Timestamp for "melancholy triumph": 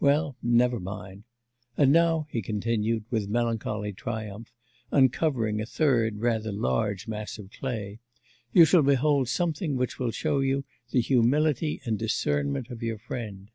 3.30-4.52